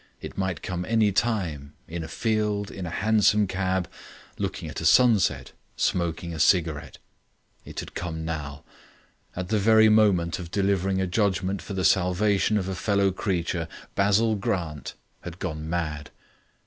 [0.19, 3.87] It might come anywhere, in a field, in a hansom cab,
[4.39, 6.97] looking at a sunset, smoking a cigarette.
[7.65, 8.63] It had come now.
[9.35, 13.67] At the very moment of delivering a judgement for the salvation of a fellow creature,
[13.93, 16.09] Basil Grant had gone mad.